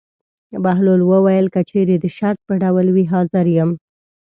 [0.63, 3.71] بهلول وویل: که چېرې د شرط په ډول وي حاضر یم.